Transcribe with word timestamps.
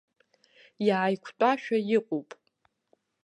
Иааиқәтәашәа 0.87 1.77
иҟоуп. 1.97 2.29